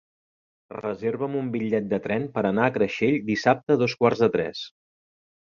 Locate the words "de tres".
4.27-4.65